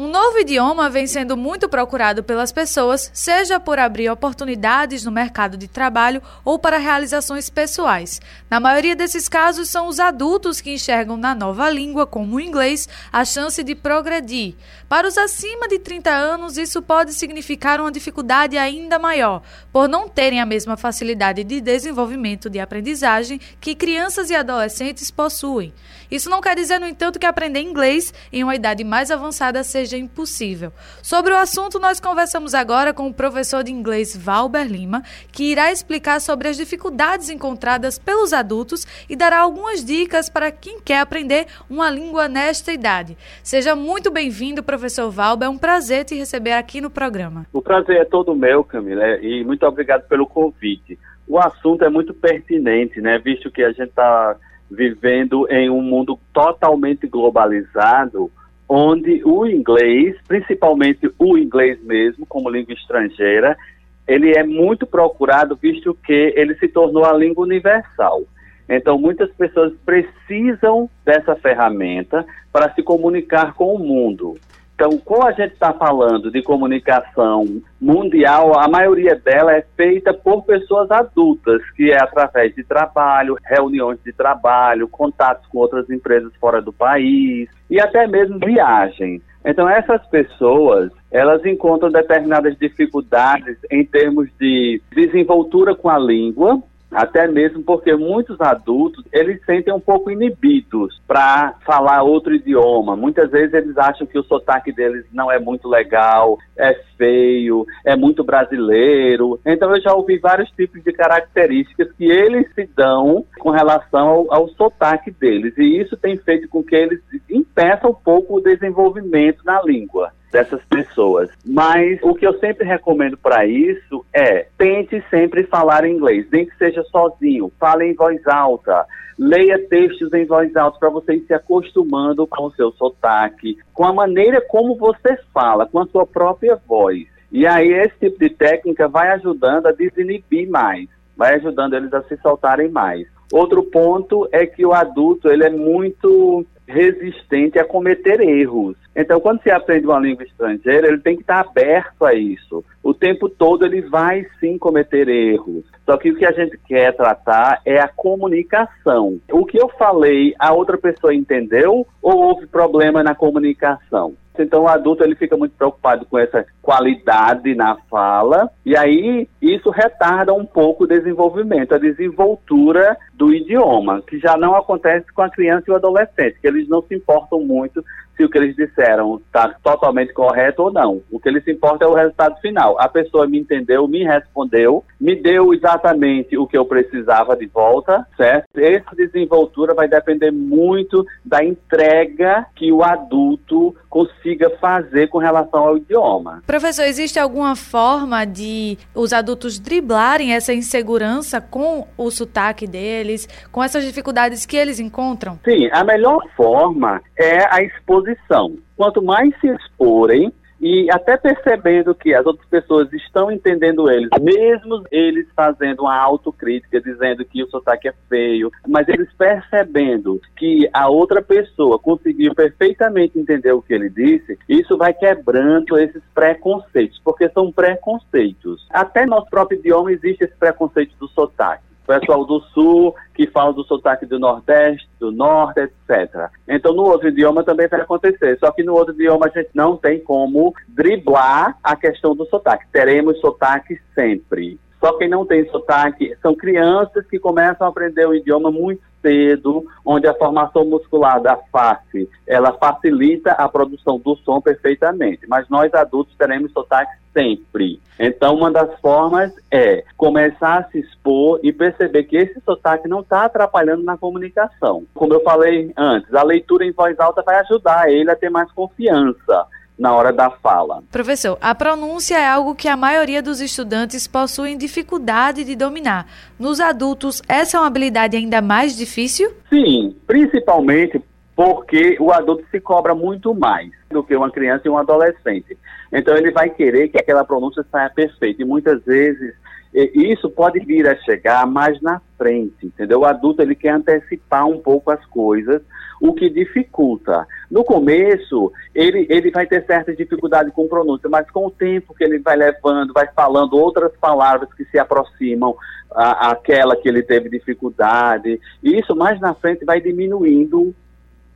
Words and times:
Um 0.00 0.08
novo 0.08 0.38
idioma 0.38 0.88
vem 0.88 1.06
sendo 1.06 1.36
muito 1.36 1.68
procurado 1.68 2.24
pelas 2.24 2.50
pessoas, 2.50 3.10
seja 3.12 3.60
por 3.60 3.78
abrir 3.78 4.08
oportunidades 4.08 5.04
no 5.04 5.12
mercado 5.12 5.58
de 5.58 5.68
trabalho 5.68 6.22
ou 6.42 6.58
para 6.58 6.78
realizações 6.78 7.50
pessoais. 7.50 8.18
Na 8.48 8.58
maioria 8.58 8.96
desses 8.96 9.28
casos, 9.28 9.68
são 9.68 9.88
os 9.88 10.00
adultos 10.00 10.58
que 10.58 10.72
enxergam 10.72 11.18
na 11.18 11.34
nova 11.34 11.68
língua, 11.68 12.06
como 12.06 12.36
o 12.36 12.40
inglês, 12.40 12.88
a 13.12 13.26
chance 13.26 13.62
de 13.62 13.74
progredir. 13.74 14.54
Para 14.88 15.06
os 15.06 15.18
acima 15.18 15.68
de 15.68 15.78
30 15.78 16.10
anos, 16.10 16.56
isso 16.56 16.80
pode 16.80 17.12
significar 17.12 17.78
uma 17.78 17.92
dificuldade 17.92 18.56
ainda 18.56 18.98
maior, 18.98 19.42
por 19.70 19.86
não 19.86 20.08
terem 20.08 20.40
a 20.40 20.46
mesma 20.46 20.78
facilidade 20.78 21.44
de 21.44 21.60
desenvolvimento 21.60 22.48
de 22.48 22.58
aprendizagem 22.58 23.38
que 23.60 23.74
crianças 23.74 24.30
e 24.30 24.34
adolescentes 24.34 25.10
possuem. 25.10 25.74
Isso 26.10 26.30
não 26.30 26.40
quer 26.40 26.56
dizer, 26.56 26.80
no 26.80 26.88
entanto, 26.88 27.18
que 27.18 27.26
aprender 27.26 27.60
inglês 27.60 28.14
em 28.32 28.42
uma 28.42 28.54
idade 28.54 28.82
mais 28.82 29.10
avançada 29.10 29.62
seja 29.62 29.89
impossível. 29.98 30.72
Sobre 31.02 31.32
o 31.32 31.36
assunto, 31.36 31.78
nós 31.78 32.00
conversamos 32.00 32.54
agora 32.54 32.92
com 32.92 33.08
o 33.08 33.14
professor 33.14 33.62
de 33.62 33.72
inglês 33.72 34.16
Valber 34.16 34.66
Lima, 34.66 35.02
que 35.32 35.50
irá 35.50 35.72
explicar 35.72 36.20
sobre 36.20 36.48
as 36.48 36.56
dificuldades 36.56 37.30
encontradas 37.30 37.98
pelos 37.98 38.32
adultos 38.32 38.86
e 39.08 39.16
dará 39.16 39.40
algumas 39.40 39.84
dicas 39.84 40.28
para 40.28 40.50
quem 40.50 40.80
quer 40.80 41.00
aprender 41.00 41.46
uma 41.68 41.90
língua 41.90 42.28
nesta 42.28 42.72
idade. 42.72 43.16
Seja 43.42 43.74
muito 43.74 44.10
bem-vindo, 44.10 44.62
professor 44.62 45.10
Valber. 45.10 45.46
É 45.46 45.50
um 45.50 45.58
prazer 45.58 46.04
te 46.04 46.14
receber 46.14 46.52
aqui 46.52 46.80
no 46.80 46.90
programa. 46.90 47.46
O 47.52 47.62
prazer 47.62 47.96
é 47.96 48.04
todo 48.04 48.34
meu, 48.34 48.62
Camila, 48.62 49.18
e 49.20 49.44
muito 49.44 49.66
obrigado 49.66 50.06
pelo 50.08 50.26
convite. 50.26 50.98
O 51.26 51.38
assunto 51.38 51.84
é 51.84 51.88
muito 51.88 52.12
pertinente, 52.12 53.00
né? 53.00 53.18
Visto 53.18 53.50
que 53.50 53.62
a 53.62 53.68
gente 53.68 53.90
está 53.90 54.36
vivendo 54.70 55.46
em 55.50 55.68
um 55.68 55.82
mundo 55.82 56.18
totalmente 56.32 57.06
globalizado, 57.06 58.30
onde 58.72 59.20
o 59.24 59.44
inglês, 59.44 60.14
principalmente 60.28 61.12
o 61.18 61.36
inglês 61.36 61.82
mesmo, 61.82 62.24
como 62.24 62.48
língua 62.48 62.72
estrangeira, 62.72 63.58
ele 64.06 64.30
é 64.30 64.44
muito 64.44 64.86
procurado, 64.86 65.58
visto 65.60 65.92
que 66.06 66.32
ele 66.36 66.54
se 66.54 66.68
tornou 66.68 67.04
a 67.04 67.12
língua 67.12 67.44
universal. 67.44 68.22
Então, 68.68 68.96
muitas 68.96 69.28
pessoas 69.32 69.72
precisam 69.84 70.88
dessa 71.04 71.34
ferramenta 71.34 72.24
para 72.52 72.72
se 72.72 72.80
comunicar 72.80 73.54
com 73.54 73.74
o 73.74 73.78
mundo. 73.80 74.38
Então, 74.80 74.96
como 74.96 75.26
a 75.26 75.32
gente 75.32 75.52
está 75.52 75.74
falando 75.74 76.30
de 76.30 76.42
comunicação 76.42 77.44
mundial, 77.78 78.58
a 78.58 78.66
maioria 78.66 79.14
dela 79.14 79.52
é 79.54 79.62
feita 79.76 80.14
por 80.14 80.42
pessoas 80.46 80.90
adultas, 80.90 81.60
que 81.72 81.92
é 81.92 82.02
através 82.02 82.54
de 82.54 82.64
trabalho, 82.64 83.36
reuniões 83.44 83.98
de 84.02 84.10
trabalho, 84.10 84.88
contatos 84.88 85.46
com 85.48 85.58
outras 85.58 85.90
empresas 85.90 86.32
fora 86.40 86.62
do 86.62 86.72
país 86.72 87.46
e 87.68 87.78
até 87.78 88.06
mesmo 88.06 88.38
viagens. 88.38 89.20
Então, 89.44 89.68
essas 89.68 90.02
pessoas, 90.06 90.90
elas 91.10 91.44
encontram 91.44 91.90
determinadas 91.90 92.56
dificuldades 92.58 93.58
em 93.70 93.84
termos 93.84 94.30
de 94.40 94.80
desenvoltura 94.92 95.74
com 95.74 95.90
a 95.90 95.98
língua, 95.98 96.62
até 96.90 97.26
mesmo 97.28 97.62
porque 97.62 97.94
muitos 97.94 98.40
adultos, 98.40 99.04
eles 99.12 99.44
sentem 99.44 99.72
um 99.72 99.80
pouco 99.80 100.10
inibidos 100.10 101.00
para 101.06 101.54
falar 101.64 102.02
outro 102.02 102.34
idioma. 102.34 102.96
Muitas 102.96 103.30
vezes 103.30 103.54
eles 103.54 103.76
acham 103.78 104.06
que 104.06 104.18
o 104.18 104.24
sotaque 104.24 104.72
deles 104.72 105.04
não 105.12 105.30
é 105.30 105.38
muito 105.38 105.68
legal, 105.68 106.38
é 106.56 106.74
feio, 106.96 107.64
é 107.84 107.94
muito 107.94 108.24
brasileiro. 108.24 109.40
Então 109.46 109.74
eu 109.74 109.80
já 109.80 109.94
ouvi 109.94 110.18
vários 110.18 110.50
tipos 110.50 110.82
de 110.82 110.92
características 110.92 111.92
que 111.92 112.04
eles 112.04 112.52
se 112.54 112.68
dão 112.76 113.24
com 113.38 113.50
relação 113.50 114.08
ao, 114.08 114.34
ao 114.34 114.48
sotaque 114.48 115.10
deles. 115.10 115.56
E 115.56 115.80
isso 115.80 115.96
tem 115.96 116.16
feito 116.16 116.48
com 116.48 116.62
que 116.62 116.74
eles 116.74 117.00
impeçam 117.28 117.90
um 117.90 117.94
pouco 117.94 118.36
o 118.36 118.40
desenvolvimento 118.40 119.44
na 119.44 119.62
língua 119.62 120.12
dessas 120.30 120.62
pessoas. 120.64 121.30
Mas 121.44 121.98
o 122.02 122.14
que 122.14 122.26
eu 122.26 122.38
sempre 122.38 122.64
recomendo 122.64 123.16
para 123.16 123.46
isso 123.46 124.04
é 124.12 124.46
tente 124.56 125.02
sempre 125.10 125.44
falar 125.44 125.84
inglês, 125.84 126.26
nem 126.30 126.46
que 126.46 126.56
seja 126.56 126.82
sozinho, 126.84 127.52
fale 127.58 127.84
em 127.84 127.94
voz 127.94 128.20
alta, 128.26 128.86
leia 129.18 129.58
textos 129.68 130.12
em 130.12 130.24
voz 130.24 130.54
alta 130.56 130.78
para 130.78 130.90
você 130.90 131.14
ir 131.14 131.26
se 131.26 131.34
acostumando 131.34 132.26
com 132.26 132.44
o 132.44 132.52
seu 132.52 132.70
sotaque, 132.72 133.58
com 133.74 133.84
a 133.84 133.92
maneira 133.92 134.40
como 134.40 134.76
você 134.76 135.18
fala, 135.32 135.66
com 135.66 135.80
a 135.80 135.86
sua 135.86 136.06
própria 136.06 136.56
voz. 136.66 137.06
E 137.32 137.46
aí 137.46 137.68
esse 137.72 137.98
tipo 137.98 138.18
de 138.18 138.30
técnica 138.30 138.88
vai 138.88 139.10
ajudando 139.10 139.66
a 139.66 139.72
desinibir 139.72 140.48
mais, 140.48 140.88
vai 141.16 141.34
ajudando 141.34 141.74
eles 141.74 141.92
a 141.92 142.02
se 142.02 142.16
soltarem 142.18 142.68
mais. 142.70 143.06
Outro 143.32 143.62
ponto 143.62 144.28
é 144.32 144.44
que 144.44 144.66
o 144.66 144.72
adulto 144.72 145.28
ele 145.28 145.44
é 145.44 145.50
muito 145.50 146.44
resistente 146.66 147.58
a 147.58 147.64
cometer 147.64 148.20
erros. 148.20 148.76
Então, 148.94 149.20
quando 149.20 149.42
você 149.42 149.50
aprende 149.50 149.86
uma 149.86 149.98
língua 149.98 150.24
estrangeira, 150.24 150.88
ele 150.88 150.98
tem 150.98 151.16
que 151.16 151.22
estar 151.22 151.40
aberto 151.40 152.04
a 152.04 152.14
isso. 152.14 152.64
O 152.82 152.94
tempo 152.94 153.28
todo 153.28 153.64
ele 153.64 153.82
vai 153.82 154.24
sim 154.38 154.56
cometer 154.56 155.08
erros. 155.08 155.64
Só 155.84 155.96
que 155.96 156.10
o 156.10 156.16
que 156.16 156.24
a 156.24 156.32
gente 156.32 156.58
quer 156.66 156.94
tratar 156.96 157.60
é 157.64 157.80
a 157.80 157.88
comunicação. 157.88 159.20
O 159.30 159.44
que 159.44 159.60
eu 159.60 159.68
falei, 159.68 160.34
a 160.38 160.52
outra 160.52 160.78
pessoa 160.78 161.14
entendeu 161.14 161.86
ou 162.00 162.18
houve 162.18 162.46
problema 162.46 163.02
na 163.02 163.14
comunicação? 163.14 164.14
Então 164.38 164.62
o 164.62 164.68
adulto 164.68 165.04
ele 165.04 165.14
fica 165.14 165.36
muito 165.36 165.52
preocupado 165.56 166.06
com 166.06 166.18
essa 166.18 166.46
qualidade 166.62 167.54
na 167.54 167.76
fala 167.90 168.50
e 168.64 168.76
aí 168.76 169.28
isso 169.40 169.70
retarda 169.70 170.32
um 170.32 170.44
pouco 170.44 170.84
o 170.84 170.86
desenvolvimento, 170.86 171.74
a 171.74 171.78
desenvoltura 171.78 172.96
do 173.14 173.32
idioma, 173.34 174.02
que 174.02 174.18
já 174.18 174.36
não 174.36 174.54
acontece 174.54 175.12
com 175.12 175.22
a 175.22 175.30
criança 175.30 175.64
e 175.68 175.72
o 175.72 175.76
adolescente, 175.76 176.38
que 176.40 176.46
eles 176.46 176.68
não 176.68 176.82
se 176.82 176.94
importam 176.94 177.40
muito 177.40 177.84
se 178.20 178.24
o 178.24 178.28
que 178.28 178.36
eles 178.36 178.54
disseram 178.54 179.16
está 179.16 179.48
totalmente 179.62 180.12
correto 180.12 180.64
ou 180.64 180.72
não. 180.72 181.00
O 181.10 181.18
que 181.18 181.26
eles 181.26 181.42
se 181.42 181.50
importa 181.50 181.86
é 181.86 181.88
o 181.88 181.94
resultado 181.94 182.38
final. 182.40 182.78
A 182.78 182.86
pessoa 182.86 183.26
me 183.26 183.38
entendeu, 183.38 183.88
me 183.88 184.04
respondeu, 184.04 184.84
me 185.00 185.16
deu 185.16 185.54
exatamente 185.54 186.36
o 186.36 186.46
que 186.46 186.56
eu 186.56 186.66
precisava 186.66 187.34
de 187.34 187.46
volta, 187.46 188.06
certo? 188.18 188.46
Essa 188.58 188.94
desenvoltura 188.94 189.72
vai 189.72 189.88
depender 189.88 190.30
muito 190.30 191.06
da 191.24 191.42
entrega 191.42 192.44
que 192.54 192.70
o 192.70 192.84
adulto 192.84 193.74
consiga 193.88 194.50
fazer 194.60 195.08
com 195.08 195.16
relação 195.16 195.66
ao 195.66 195.78
idioma. 195.78 196.42
Professor, 196.60 196.84
existe 196.84 197.18
alguma 197.18 197.56
forma 197.56 198.26
de 198.26 198.76
os 198.94 199.14
adultos 199.14 199.58
driblarem 199.58 200.34
essa 200.34 200.52
insegurança 200.52 201.40
com 201.40 201.88
o 201.96 202.10
sotaque 202.10 202.66
deles, 202.66 203.26
com 203.50 203.64
essas 203.64 203.82
dificuldades 203.82 204.44
que 204.44 204.58
eles 204.58 204.78
encontram? 204.78 205.38
Sim, 205.42 205.70
a 205.72 205.82
melhor 205.82 206.20
forma 206.36 207.00
é 207.16 207.46
a 207.50 207.62
exposição. 207.62 208.58
Quanto 208.76 209.02
mais 209.02 209.32
se 209.40 209.46
exporem, 209.46 210.30
e 210.60 210.88
até 210.90 211.16
percebendo 211.16 211.94
que 211.94 212.14
as 212.14 212.26
outras 212.26 212.46
pessoas 212.48 212.92
estão 212.92 213.30
entendendo 213.30 213.90
eles, 213.90 214.10
mesmo 214.20 214.84
eles 214.90 215.26
fazendo 215.34 215.80
uma 215.80 215.96
autocrítica, 215.96 216.80
dizendo 216.80 217.24
que 217.24 217.42
o 217.42 217.48
sotaque 217.48 217.88
é 217.88 217.94
feio, 218.08 218.50
mas 218.68 218.86
eles 218.88 219.08
percebendo 219.14 220.20
que 220.36 220.68
a 220.72 220.88
outra 220.88 221.22
pessoa 221.22 221.78
conseguiu 221.78 222.34
perfeitamente 222.34 223.18
entender 223.18 223.52
o 223.52 223.62
que 223.62 223.72
ele 223.72 223.88
disse, 223.88 224.38
isso 224.48 224.76
vai 224.76 224.92
quebrando 224.92 225.78
esses 225.78 226.02
preconceitos, 226.14 227.00
porque 227.02 227.28
são 227.30 227.50
preconceitos. 227.50 228.66
Até 228.70 229.04
no 229.04 229.10
nosso 229.12 229.30
próprio 229.30 229.58
idioma 229.58 229.92
existe 229.92 230.24
esse 230.24 230.36
preconceito 230.36 230.94
do 230.98 231.08
sotaque 231.08 231.70
pessoal 231.98 232.24
do 232.24 232.40
sul 232.54 232.94
que 233.20 233.26
fala 233.26 233.52
do 233.52 233.62
sotaque 233.64 234.06
do 234.06 234.18
nordeste, 234.18 234.88
do 234.98 235.12
norte, 235.12 235.60
etc. 235.60 236.30
Então 236.48 236.72
no 236.72 236.84
outro 236.84 237.08
idioma 237.08 237.44
também 237.44 237.68
vai 237.68 237.82
acontecer, 237.82 238.38
só 238.38 238.50
que 238.50 238.62
no 238.62 238.72
outro 238.72 238.94
idioma 238.94 239.26
a 239.26 239.28
gente 239.28 239.50
não 239.52 239.76
tem 239.76 240.00
como 240.00 240.54
driblar 240.66 241.58
a 241.62 241.76
questão 241.76 242.16
do 242.16 242.24
sotaque. 242.24 242.64
Teremos 242.72 243.20
sotaque 243.20 243.78
sempre. 243.94 244.58
Só 244.80 244.94
quem 244.94 245.06
não 245.06 245.26
tem 245.26 245.46
sotaque 245.50 246.16
são 246.22 246.34
crianças 246.34 247.06
que 247.08 247.18
começam 247.18 247.66
a 247.66 247.70
aprender 247.70 248.08
o 248.08 248.14
idioma 248.14 248.50
muito 248.50 248.80
cedo, 249.00 249.64
onde 249.84 250.06
a 250.06 250.14
formação 250.14 250.64
muscular 250.64 251.20
da 251.20 251.36
face, 251.36 252.08
ela 252.26 252.52
facilita 252.52 253.32
a 253.32 253.48
produção 253.48 253.98
do 253.98 254.16
som 254.16 254.40
perfeitamente. 254.40 255.26
Mas 255.28 255.48
nós 255.48 255.72
adultos 255.74 256.14
teremos 256.16 256.52
sotaque 256.52 256.92
sempre. 257.12 257.80
Então, 257.98 258.36
uma 258.36 258.50
das 258.50 258.78
formas 258.80 259.32
é 259.50 259.84
começar 259.96 260.58
a 260.58 260.64
se 260.64 260.78
expor 260.78 261.40
e 261.42 261.52
perceber 261.52 262.04
que 262.04 262.16
esse 262.16 262.40
sotaque 262.40 262.88
não 262.88 263.00
está 263.00 263.24
atrapalhando 263.24 263.82
na 263.82 263.96
comunicação. 263.96 264.84
Como 264.94 265.12
eu 265.12 265.20
falei 265.22 265.72
antes, 265.76 266.14
a 266.14 266.22
leitura 266.22 266.64
em 266.64 266.72
voz 266.72 266.98
alta 266.98 267.22
vai 267.22 267.36
ajudar 267.40 267.90
ele 267.90 268.10
a 268.10 268.16
ter 268.16 268.30
mais 268.30 268.50
confiança 268.52 269.46
na 269.80 269.94
hora 269.94 270.12
da 270.12 270.28
fala. 270.30 270.82
Professor, 270.92 271.38
a 271.40 271.54
pronúncia 271.54 272.18
é 272.18 272.28
algo 272.28 272.54
que 272.54 272.68
a 272.68 272.76
maioria 272.76 273.22
dos 273.22 273.40
estudantes 273.40 274.06
possuem 274.06 274.58
dificuldade 274.58 275.42
de 275.42 275.56
dominar. 275.56 276.06
Nos 276.38 276.60
adultos, 276.60 277.22
essa 277.26 277.56
é 277.56 277.60
uma 277.60 277.66
habilidade 277.66 278.14
ainda 278.14 278.42
mais 278.42 278.76
difícil? 278.76 279.32
Sim, 279.48 279.96
principalmente 280.06 281.02
porque 281.34 281.96
o 281.98 282.12
adulto 282.12 282.44
se 282.50 282.60
cobra 282.60 282.94
muito 282.94 283.34
mais 283.34 283.70
do 283.90 284.04
que 284.04 284.14
uma 284.14 284.30
criança 284.30 284.64
e 284.66 284.68
um 284.68 284.76
adolescente. 284.76 285.56
Então 285.90 286.14
ele 286.14 286.30
vai 286.30 286.50
querer 286.50 286.88
que 286.88 286.98
aquela 286.98 287.24
pronúncia 287.24 287.64
saia 287.72 287.88
perfeita 287.88 288.42
e 288.42 288.44
muitas 288.44 288.84
vezes 288.84 289.34
isso 289.72 290.28
pode 290.28 290.60
vir 290.60 290.86
a 290.86 290.96
chegar 290.96 291.46
mais 291.46 291.80
na 291.80 292.02
frente, 292.18 292.66
entendeu? 292.66 293.00
O 293.00 293.04
adulto 293.06 293.40
ele 293.40 293.54
quer 293.54 293.70
antecipar 293.70 294.46
um 294.46 294.58
pouco 294.58 294.90
as 294.90 295.02
coisas, 295.06 295.62
o 296.00 296.12
que 296.12 296.28
dificulta. 296.28 297.26
No 297.50 297.64
começo, 297.64 298.52
ele, 298.72 299.06
ele 299.10 299.30
vai 299.30 299.44
ter 299.44 299.66
certa 299.66 299.92
dificuldade 299.94 300.52
com 300.52 300.68
pronúncia, 300.68 301.08
mas 301.08 301.28
com 301.30 301.46
o 301.46 301.50
tempo 301.50 301.92
que 301.94 302.04
ele 302.04 302.18
vai 302.20 302.36
levando, 302.36 302.92
vai 302.92 303.08
falando 303.08 303.54
outras 303.54 303.92
palavras 303.96 304.52
que 304.54 304.64
se 304.66 304.78
aproximam 304.78 305.56
à, 305.90 306.30
àquela 306.30 306.76
que 306.76 306.88
ele 306.88 307.02
teve 307.02 307.28
dificuldade, 307.28 308.40
e 308.62 308.78
isso 308.78 308.94
mais 308.94 309.18
na 309.20 309.34
frente 309.34 309.64
vai 309.64 309.80
diminuindo. 309.80 310.72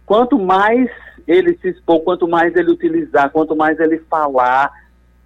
Quanto 0.06 0.38
mais 0.38 0.88
ele 1.26 1.58
se 1.60 1.70
expor, 1.70 2.00
quanto 2.02 2.28
mais 2.28 2.54
ele 2.54 2.70
utilizar, 2.70 3.30
quanto 3.30 3.56
mais 3.56 3.80
ele 3.80 3.98
falar, 4.10 4.70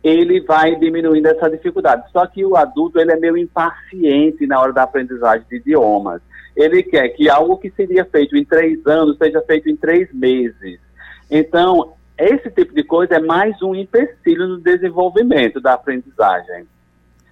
ele 0.03 0.41
vai 0.41 0.77
diminuindo 0.77 1.27
essa 1.27 1.51
dificuldade. 1.51 2.11
Só 2.13 2.27
que 2.27 2.45
o 2.45 2.57
adulto 2.57 3.01
ele 3.01 3.13
é 3.13 3.17
meio 3.17 3.37
impaciente 3.37 4.47
na 4.47 4.61
hora 4.61 4.73
da 4.73 4.85
aprendizagem 4.85 5.47
de 5.49 5.57
idiomas. 5.57 6.21
Ele 6.57 6.83
quer 6.83 7.09
que 7.11 7.29
algo 7.29 7.57
que 7.57 7.71
seria 7.71 8.05
feito 8.05 8.37
em 8.37 8.45
três 8.45 8.85
anos 8.87 9.17
seja 9.19 9.41
feito 9.43 9.69
em 9.69 9.77
três 9.77 10.13
meses. 10.13 10.81
Então, 11.31 11.93
esse 12.17 12.51
tipo 12.51 12.75
de 12.75 12.83
coisa 12.83 13.17
é 13.17 13.21
mais 13.21 13.61
um 13.63 13.75
empecilho 13.75 14.49
no 14.49 14.59
desenvolvimento 14.59 15.61
da 15.61 15.75
aprendizagem. 15.75 16.67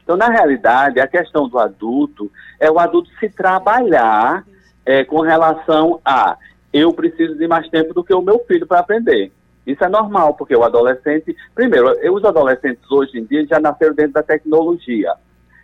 Então, 0.03 0.17
na 0.17 0.29
realidade, 0.29 1.01
a 1.01 1.09
questão 1.09 1.49
do 1.49 1.59
adulto 1.59 2.31
é 2.61 2.71
o 2.71 2.79
adulto 2.79 3.11
se 3.19 3.29
trabalhar 3.29 4.45
é, 4.85 5.05
com 5.05 5.21
relação 5.21 6.01
a 6.05 6.37
eu 6.73 6.93
preciso 6.93 7.35
de 7.37 7.49
mais 7.49 7.69
tempo 7.69 7.95
do 7.95 8.05
que 8.05 8.15
o 8.15 8.23
meu 8.23 8.39
filho 8.47 8.67
para 8.67 8.81
aprender. 8.81 9.33
Isso 9.67 9.83
é 9.85 9.89
normal, 9.89 10.35
porque 10.35 10.55
o 10.55 10.63
adolescente, 10.63 11.37
primeiro, 11.55 11.91
os 12.13 12.25
adolescentes 12.25 12.89
hoje 12.91 13.19
em 13.19 13.25
dia 13.25 13.45
já 13.47 13.59
nasceram 13.59 13.95
dentro 13.95 14.13
da 14.13 14.23
tecnologia. 14.23 15.13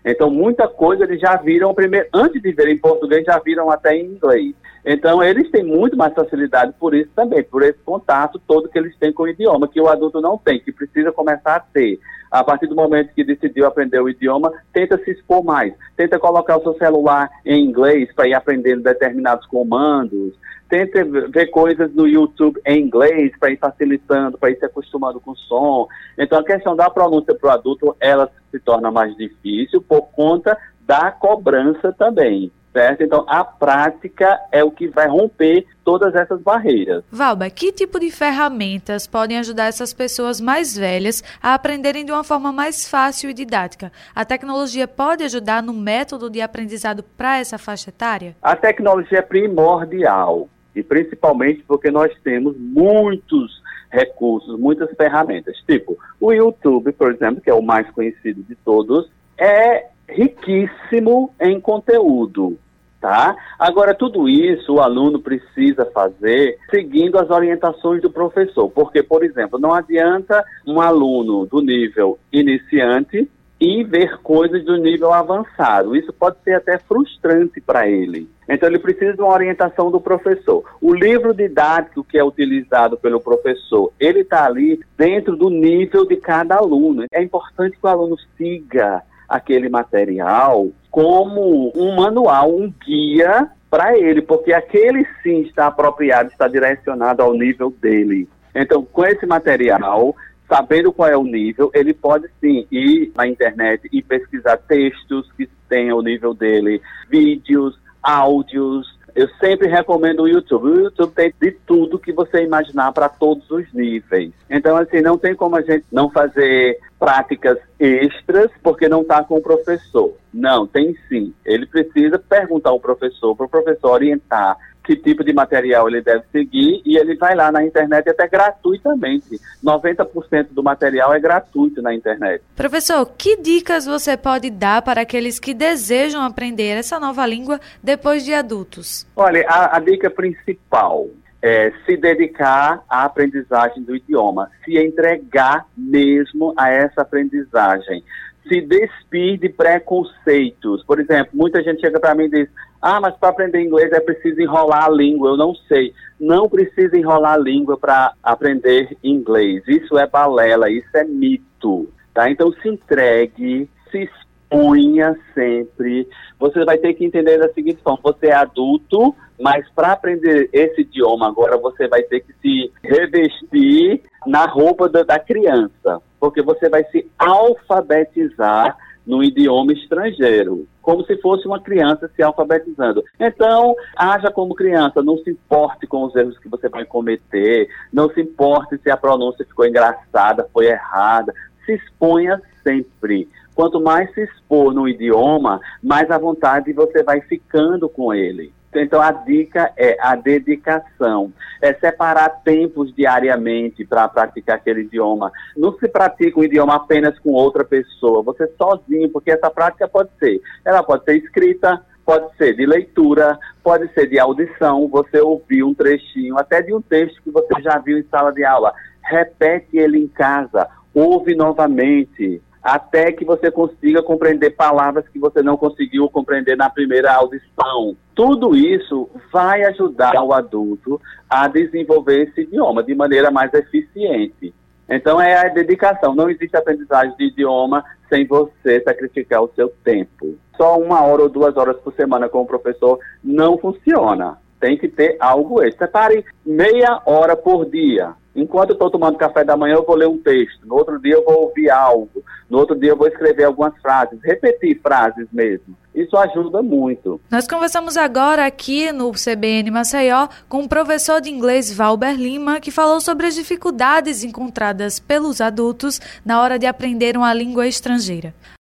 Então, 0.04 0.28
muita 0.28 0.66
coisa 0.66 1.04
eles 1.04 1.20
já 1.20 1.36
viram 1.36 1.72
primeiro, 1.72 2.08
antes 2.12 2.42
de 2.42 2.52
verem 2.52 2.74
em 2.74 2.78
português, 2.78 3.24
já 3.24 3.38
viram 3.38 3.70
até 3.70 3.94
em 3.94 4.06
inglês. 4.06 4.54
Então, 4.84 5.22
eles 5.22 5.50
têm 5.50 5.62
muito 5.62 5.96
mais 5.96 6.12
facilidade 6.12 6.72
por 6.78 6.94
isso 6.94 7.10
também, 7.14 7.42
por 7.44 7.62
esse 7.62 7.78
contato 7.84 8.40
todo 8.46 8.68
que 8.68 8.78
eles 8.78 8.96
têm 8.98 9.12
com 9.12 9.22
o 9.22 9.28
idioma, 9.28 9.68
que 9.68 9.80
o 9.80 9.88
adulto 9.88 10.20
não 10.20 10.36
tem, 10.36 10.58
que 10.58 10.72
precisa 10.72 11.12
começar 11.12 11.56
a 11.56 11.60
ter. 11.60 12.00
A 12.30 12.42
partir 12.42 12.66
do 12.66 12.74
momento 12.74 13.12
que 13.14 13.22
decidiu 13.22 13.66
aprender 13.66 14.00
o 14.00 14.08
idioma, 14.08 14.52
tenta 14.72 14.98
se 14.98 15.10
expor 15.10 15.44
mais. 15.44 15.74
Tenta 15.96 16.18
colocar 16.18 16.56
o 16.56 16.62
seu 16.62 16.74
celular 16.74 17.30
em 17.44 17.64
inglês 17.64 18.12
para 18.14 18.26
ir 18.26 18.34
aprendendo 18.34 18.82
determinados 18.82 19.46
comandos 19.46 20.34
tenta 20.72 21.04
ver 21.04 21.48
coisas 21.48 21.92
no 21.92 22.08
YouTube 22.08 22.58
em 22.64 22.86
inglês 22.86 23.30
para 23.38 23.50
ir 23.50 23.58
facilitando, 23.58 24.38
para 24.38 24.50
ir 24.50 24.58
se 24.58 24.64
acostumando 24.64 25.20
com 25.20 25.32
o 25.32 25.36
som. 25.36 25.86
Então 26.16 26.38
a 26.38 26.44
questão 26.44 26.74
da 26.74 26.88
pronúncia 26.88 27.34
para 27.34 27.50
o 27.50 27.52
adulto, 27.52 27.94
ela 28.00 28.32
se 28.50 28.58
torna 28.58 28.90
mais 28.90 29.14
difícil 29.14 29.82
por 29.82 30.08
conta 30.12 30.56
da 30.80 31.10
cobrança 31.10 31.92
também. 31.92 32.50
Certo? 32.72 33.02
Então, 33.02 33.24
a 33.28 33.44
prática 33.44 34.40
é 34.50 34.64
o 34.64 34.70
que 34.70 34.88
vai 34.88 35.06
romper 35.06 35.66
todas 35.84 36.14
essas 36.14 36.40
barreiras. 36.40 37.04
Valba, 37.10 37.50
que 37.50 37.70
tipo 37.70 38.00
de 38.00 38.10
ferramentas 38.10 39.06
podem 39.06 39.38
ajudar 39.38 39.66
essas 39.66 39.92
pessoas 39.92 40.40
mais 40.40 40.76
velhas 40.76 41.22
a 41.42 41.52
aprenderem 41.52 42.04
de 42.04 42.12
uma 42.12 42.24
forma 42.24 42.50
mais 42.50 42.88
fácil 42.88 43.28
e 43.28 43.34
didática? 43.34 43.92
A 44.14 44.24
tecnologia 44.24 44.88
pode 44.88 45.22
ajudar 45.24 45.62
no 45.62 45.74
método 45.74 46.30
de 46.30 46.40
aprendizado 46.40 47.02
para 47.02 47.38
essa 47.38 47.58
faixa 47.58 47.90
etária? 47.90 48.34
A 48.40 48.56
tecnologia 48.56 49.18
é 49.18 49.22
primordial 49.22 50.48
e 50.74 50.82
principalmente 50.82 51.62
porque 51.68 51.90
nós 51.90 52.10
temos 52.24 52.56
muitos 52.56 53.60
recursos, 53.90 54.58
muitas 54.58 54.90
ferramentas, 54.96 55.56
tipo 55.66 55.98
o 56.18 56.32
YouTube, 56.32 56.92
por 56.92 57.12
exemplo, 57.12 57.42
que 57.42 57.50
é 57.50 57.54
o 57.54 57.60
mais 57.60 57.90
conhecido 57.90 58.42
de 58.44 58.54
todos, 58.54 59.10
é 59.36 59.88
riquíssimo 60.12 61.34
em 61.40 61.60
conteúdo. 61.60 62.58
Tá? 63.00 63.36
Agora, 63.58 63.94
tudo 63.94 64.28
isso 64.28 64.74
o 64.74 64.80
aluno 64.80 65.18
precisa 65.20 65.84
fazer 65.86 66.56
seguindo 66.70 67.18
as 67.18 67.30
orientações 67.30 68.00
do 68.00 68.08
professor, 68.08 68.70
porque, 68.70 69.02
por 69.02 69.24
exemplo, 69.24 69.58
não 69.58 69.74
adianta 69.74 70.44
um 70.64 70.80
aluno 70.80 71.44
do 71.44 71.60
nível 71.60 72.16
iniciante 72.32 73.28
e 73.60 73.82
ver 73.82 74.18
coisas 74.18 74.64
do 74.64 74.76
nível 74.76 75.12
avançado. 75.12 75.96
Isso 75.96 76.12
pode 76.12 76.36
ser 76.44 76.54
até 76.54 76.78
frustrante 76.78 77.60
para 77.60 77.88
ele. 77.88 78.28
Então, 78.48 78.68
ele 78.68 78.78
precisa 78.78 79.14
de 79.14 79.20
uma 79.20 79.32
orientação 79.32 79.90
do 79.90 80.00
professor. 80.00 80.64
O 80.80 80.92
livro 80.92 81.32
didático 81.32 82.02
que 82.04 82.18
é 82.18 82.24
utilizado 82.24 82.96
pelo 82.96 83.20
professor, 83.20 83.92
ele 83.98 84.20
está 84.20 84.46
ali 84.46 84.80
dentro 84.96 85.36
do 85.36 85.48
nível 85.48 86.04
de 86.04 86.16
cada 86.16 86.56
aluno. 86.56 87.04
É 87.12 87.22
importante 87.22 87.76
que 87.76 87.86
o 87.86 87.88
aluno 87.88 88.16
siga 88.36 89.02
aquele 89.32 89.68
material 89.68 90.68
como 90.90 91.72
um 91.74 91.96
manual, 91.96 92.54
um 92.54 92.72
guia 92.84 93.50
para 93.70 93.96
ele, 93.98 94.20
porque 94.20 94.52
aquele 94.52 95.06
sim 95.22 95.40
está 95.40 95.68
apropriado, 95.68 96.28
está 96.28 96.46
direcionado 96.46 97.22
ao 97.22 97.32
nível 97.32 97.70
dele. 97.80 98.28
Então, 98.54 98.84
com 98.84 99.06
esse 99.06 99.24
material, 99.24 100.14
sabendo 100.46 100.92
qual 100.92 101.08
é 101.08 101.16
o 101.16 101.24
nível, 101.24 101.70
ele 101.72 101.94
pode 101.94 102.28
sim 102.38 102.66
ir 102.70 103.10
na 103.16 103.26
internet 103.26 103.88
e 103.90 104.02
pesquisar 104.02 104.58
textos 104.58 105.32
que 105.32 105.48
tenham 105.66 105.96
o 105.96 106.02
nível 106.02 106.34
dele, 106.34 106.82
vídeos, 107.08 107.80
áudios. 108.02 108.86
Eu 109.14 109.28
sempre 109.40 109.68
recomendo 109.68 110.20
o 110.20 110.28
YouTube. 110.28 110.68
O 110.68 110.80
YouTube 110.84 111.12
tem 111.12 111.32
de 111.40 111.52
tudo 111.66 111.98
que 111.98 112.12
você 112.12 112.42
imaginar 112.42 112.92
para 112.92 113.08
todos 113.08 113.50
os 113.50 113.70
níveis. 113.72 114.32
Então, 114.48 114.76
assim, 114.76 115.00
não 115.00 115.18
tem 115.18 115.34
como 115.34 115.56
a 115.56 115.60
gente 115.60 115.84
não 115.92 116.10
fazer 116.10 116.78
práticas 116.98 117.58
extras 117.78 118.50
porque 118.62 118.88
não 118.88 119.02
está 119.02 119.22
com 119.22 119.36
o 119.36 119.42
professor. 119.42 120.14
Não, 120.32 120.66
tem 120.66 120.96
sim. 121.08 121.34
Ele 121.44 121.66
precisa 121.66 122.18
perguntar 122.18 122.70
ao 122.70 122.80
professor, 122.80 123.36
para 123.36 123.46
o 123.46 123.50
professor 123.50 123.90
orientar 123.90 124.56
que 124.84 124.96
tipo 124.96 125.22
de 125.24 125.32
material 125.32 125.88
ele 125.88 126.00
deve 126.00 126.24
seguir 126.32 126.82
e 126.84 126.96
ele 126.96 127.14
vai 127.16 127.34
lá 127.34 127.52
na 127.52 127.64
internet 127.64 128.08
até 128.08 128.26
gratuitamente. 128.26 129.40
90% 129.64 130.48
do 130.50 130.62
material 130.62 131.14
é 131.14 131.20
gratuito 131.20 131.80
na 131.80 131.94
internet. 131.94 132.42
Professor, 132.56 133.06
que 133.16 133.36
dicas 133.36 133.86
você 133.86 134.16
pode 134.16 134.50
dar 134.50 134.82
para 134.82 135.02
aqueles 135.02 135.38
que 135.38 135.54
desejam 135.54 136.22
aprender 136.22 136.76
essa 136.76 136.98
nova 136.98 137.24
língua 137.26 137.60
depois 137.82 138.24
de 138.24 138.34
adultos? 138.34 139.06
Olha, 139.16 139.46
a, 139.48 139.76
a 139.76 139.80
dica 139.80 140.10
principal 140.10 141.08
é 141.40 141.72
se 141.84 141.96
dedicar 141.96 142.82
à 142.88 143.04
aprendizagem 143.04 143.82
do 143.82 143.96
idioma, 143.96 144.50
se 144.64 144.78
entregar 144.78 145.66
mesmo 145.76 146.54
a 146.56 146.70
essa 146.70 147.02
aprendizagem 147.02 148.02
se 148.48 148.60
despir 148.60 149.38
de 149.38 149.48
preconceitos. 149.48 150.84
Por 150.84 151.00
exemplo, 151.00 151.30
muita 151.32 151.62
gente 151.62 151.80
chega 151.80 152.00
para 152.00 152.14
mim 152.14 152.24
e 152.24 152.30
diz: 152.30 152.48
Ah, 152.82 153.00
mas 153.00 153.14
para 153.16 153.28
aprender 153.28 153.62
inglês 153.62 153.92
é 153.92 154.00
preciso 154.00 154.40
enrolar 154.40 154.86
a 154.86 154.90
língua. 154.90 155.30
Eu 155.30 155.36
não 155.36 155.54
sei. 155.54 155.94
Não 156.18 156.48
precisa 156.48 156.98
enrolar 156.98 157.34
a 157.34 157.38
língua 157.38 157.78
para 157.78 158.12
aprender 158.22 158.96
inglês. 159.02 159.62
Isso 159.68 159.96
é 159.96 160.06
balela, 160.06 160.68
isso 160.68 160.88
é 160.94 161.04
mito. 161.04 161.88
Tá? 162.12 162.28
Então 162.28 162.52
se 162.52 162.68
entregue, 162.68 163.70
se 163.90 163.98
exponha 163.98 165.16
sempre. 165.32 166.08
Você 166.38 166.64
vai 166.64 166.76
ter 166.76 166.92
que 166.94 167.04
entender 167.04 167.38
da 167.38 167.52
seguinte 167.52 167.80
forma: 167.82 168.00
você 168.02 168.26
é 168.26 168.34
adulto, 168.34 169.14
mas 169.40 169.64
para 169.70 169.92
aprender 169.92 170.50
esse 170.52 170.80
idioma 170.80 171.28
agora 171.28 171.56
você 171.56 171.86
vai 171.86 172.02
ter 172.02 172.20
que 172.20 172.32
se 172.42 172.72
revestir 172.82 174.02
na 174.26 174.44
roupa 174.44 174.88
da, 174.88 175.04
da 175.04 175.18
criança 175.18 176.02
porque 176.22 176.40
você 176.40 176.68
vai 176.68 176.84
se 176.84 177.10
alfabetizar 177.18 178.76
no 179.04 179.24
idioma 179.24 179.72
estrangeiro, 179.72 180.68
como 180.82 181.04
se 181.04 181.16
fosse 181.18 181.46
uma 181.46 181.60
criança 181.60 182.10
se 182.14 182.22
alfabetizando. 182.22 183.02
Então, 183.18 183.74
haja 183.96 184.30
como 184.30 184.54
criança, 184.54 185.02
não 185.02 185.16
se 185.18 185.30
importe 185.30 185.86
com 185.86 186.04
os 186.04 186.14
erros 186.14 186.38
que 186.38 186.48
você 186.48 186.68
vai 186.68 186.84
cometer, 186.84 187.68
não 187.92 188.10
se 188.10 188.20
importe 188.20 188.76
se 188.78 188.90
a 188.90 188.96
pronúncia 188.96 189.46
ficou 189.46 189.64
engraçada, 189.64 190.48
foi 190.52 190.66
errada, 190.66 191.32
se 191.64 191.72
exponha 191.72 192.42
sempre. 192.62 193.28
Quanto 193.54 193.80
mais 193.80 194.12
se 194.14 194.22
expor 194.22 194.74
no 194.74 194.88
idioma, 194.88 195.60
mais 195.82 196.10
à 196.10 196.18
vontade 196.18 196.72
você 196.72 197.02
vai 197.02 197.20
ficando 197.20 197.88
com 197.88 198.12
ele. 198.12 198.52
Então, 198.74 199.00
a 199.00 199.12
dica 199.12 199.72
é 199.76 199.96
a 200.00 200.14
dedicação, 200.14 201.32
é 201.60 201.74
separar 201.74 202.42
tempos 202.42 202.94
diariamente 202.94 203.84
para 203.84 204.08
praticar 204.08 204.56
aquele 204.56 204.82
idioma. 204.82 205.30
Não 205.56 205.76
se 205.78 205.88
pratica 205.88 206.40
um 206.40 206.44
idioma 206.44 206.76
apenas 206.76 207.18
com 207.18 207.32
outra 207.32 207.64
pessoa, 207.64 208.22
você 208.22 208.46
sozinho, 208.56 209.10
porque 209.10 209.30
essa 209.30 209.50
prática 209.50 209.86
pode 209.86 210.10
ser, 210.18 210.40
ela 210.64 210.82
pode 210.82 211.04
ser 211.04 211.16
escrita, 211.16 211.84
pode 212.04 212.34
ser 212.36 212.54
de 212.54 212.66
leitura, 212.66 213.38
pode 213.62 213.92
ser 213.92 214.08
de 214.08 214.18
audição, 214.18 214.88
você 214.88 215.20
ouvir 215.20 215.62
um 215.62 215.74
trechinho, 215.74 216.38
até 216.38 216.62
de 216.62 216.74
um 216.74 216.80
texto 216.80 217.22
que 217.22 217.30
você 217.30 217.60
já 217.60 217.78
viu 217.78 217.98
em 217.98 218.04
sala 218.04 218.32
de 218.32 218.44
aula. 218.44 218.72
Repete 219.02 219.76
ele 219.76 219.98
em 219.98 220.08
casa, 220.08 220.68
ouve 220.94 221.34
novamente, 221.34 222.40
até 222.62 223.10
que 223.10 223.24
você 223.24 223.50
consiga 223.50 224.02
compreender 224.02 224.50
palavras 224.50 225.08
que 225.08 225.18
você 225.18 225.42
não 225.42 225.56
conseguiu 225.56 226.08
compreender 226.08 226.56
na 226.56 226.70
primeira 226.70 227.12
audição. 227.12 227.96
Tudo 228.14 228.54
isso 228.54 229.10
vai 229.32 229.64
ajudar 229.64 230.22
o 230.22 230.32
adulto 230.32 231.00
a 231.28 231.48
desenvolver 231.48 232.28
esse 232.28 232.42
idioma 232.42 232.82
de 232.82 232.94
maneira 232.94 233.30
mais 233.30 233.52
eficiente. 233.52 234.54
Então 234.88 235.20
é 235.20 235.34
a 235.34 235.48
dedicação. 235.48 236.14
Não 236.14 236.30
existe 236.30 236.56
aprendizagem 236.56 237.16
de 237.16 237.24
idioma 237.24 237.84
sem 238.08 238.26
você 238.26 238.80
sacrificar 238.82 239.42
o 239.42 239.50
seu 239.56 239.68
tempo. 239.82 240.36
Só 240.56 240.78
uma 240.78 241.02
hora 241.02 241.22
ou 241.22 241.28
duas 241.28 241.56
horas 241.56 241.76
por 241.78 241.92
semana 241.94 242.28
com 242.28 242.42
o 242.42 242.46
professor 242.46 242.98
não 243.24 243.58
funciona 243.58 244.38
tem 244.62 244.78
que 244.78 244.88
ter 244.88 245.16
algo 245.18 245.60
extra. 245.60 245.86
Separe 245.88 246.24
meia 246.46 247.02
hora 247.04 247.36
por 247.36 247.68
dia. 247.68 248.14
Enquanto 248.34 248.70
eu 248.70 248.74
estou 248.74 248.88
tomando 248.88 249.18
café 249.18 249.44
da 249.44 249.56
manhã, 249.56 249.74
eu 249.74 249.84
vou 249.84 249.96
ler 249.96 250.06
um 250.06 250.16
texto. 250.16 250.64
No 250.64 250.76
outro 250.76 250.98
dia, 251.02 251.14
eu 251.14 251.24
vou 251.24 251.42
ouvir 251.42 251.68
algo. 251.68 252.22
No 252.48 252.58
outro 252.58 252.78
dia, 252.78 252.90
eu 252.90 252.96
vou 252.96 253.08
escrever 253.08 253.44
algumas 253.44 253.74
frases. 253.82 254.18
Repetir 254.22 254.80
frases 254.80 255.26
mesmo. 255.32 255.76
Isso 255.94 256.16
ajuda 256.16 256.62
muito. 256.62 257.20
Nós 257.30 257.46
conversamos 257.46 257.96
agora 257.96 258.46
aqui 258.46 258.90
no 258.92 259.12
CBN 259.12 259.70
Maceió 259.70 260.28
com 260.48 260.60
o 260.60 260.68
professor 260.68 261.20
de 261.20 261.28
inglês 261.28 261.70
Valber 261.70 262.14
Lima, 262.14 262.60
que 262.60 262.70
falou 262.70 263.00
sobre 263.00 263.26
as 263.26 263.34
dificuldades 263.34 264.24
encontradas 264.24 264.98
pelos 264.98 265.40
adultos 265.40 266.00
na 266.24 266.40
hora 266.40 266.58
de 266.58 266.66
aprender 266.66 267.16
uma 267.16 267.34
língua 267.34 267.66
estrangeira. 267.66 268.32